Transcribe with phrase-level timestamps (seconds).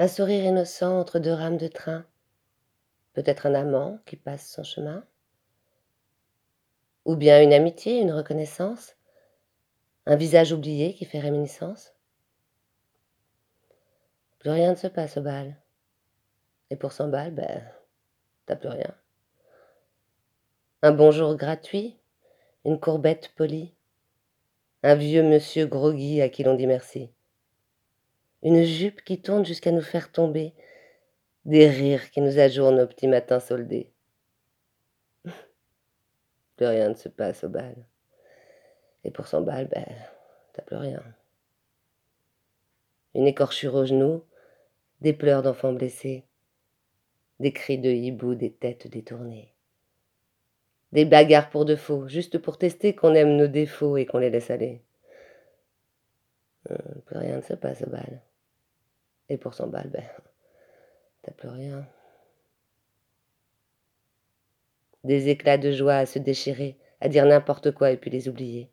[0.00, 2.06] Un sourire innocent entre deux rames de train.
[3.14, 5.04] Peut-être un amant qui passe son chemin.
[7.04, 8.94] Ou bien une amitié, une reconnaissance.
[10.06, 11.94] Un visage oublié qui fait réminiscence.
[14.38, 15.56] Plus rien ne se passe au bal.
[16.70, 17.68] Et pour 100 balles, ben,
[18.46, 18.94] t'as plus rien.
[20.82, 21.98] Un bonjour gratuit,
[22.64, 23.74] une courbette polie,
[24.84, 27.10] un vieux monsieur groggy à qui l'on dit merci,
[28.42, 30.54] une jupe qui tourne jusqu'à nous faire tomber,
[31.44, 33.90] des rires qui nous ajournent au petit matin soldés.
[36.56, 37.74] Plus rien ne se passe au bal.
[39.04, 39.86] Et pour 100 balles, ben,
[40.52, 41.02] t'as plus rien.
[43.14, 44.24] Une écorchure au genou,
[45.00, 46.24] des pleurs d'enfants blessés,
[47.40, 49.54] des cris de hibou, des têtes détournées.
[50.92, 54.30] Des bagarres pour de faux, juste pour tester qu'on aime nos défauts et qu'on les
[54.30, 54.82] laisse aller.
[56.70, 56.76] Euh,
[57.06, 58.22] plus rien ne se passe au bal.
[59.28, 60.04] Et pour 100 balles, ben,
[61.22, 61.86] t'as plus rien.
[65.04, 68.70] Des éclats de joie à se déchirer, à dire n'importe quoi et puis les oublier.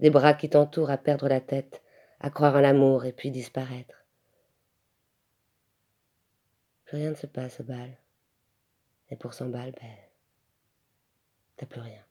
[0.00, 1.82] Des bras qui t'entourent à perdre la tête,
[2.20, 4.04] à croire en l'amour et puis disparaître.
[6.84, 7.98] Plus rien ne se passe au bal.
[9.10, 9.96] Et pour 100 balles, ben,
[11.56, 12.07] t'as plus rien.